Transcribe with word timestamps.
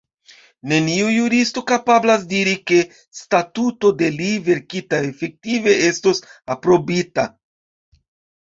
Neniu 0.69 1.09
juristo 1.15 1.61
kapablas 1.71 2.23
diri, 2.31 2.55
ke 2.71 2.79
statuto 3.19 3.91
de 4.01 4.09
li 4.15 4.31
verkita 4.49 5.03
efektive 5.11 5.77
estos 5.93 6.23
aprobita. 6.57 7.29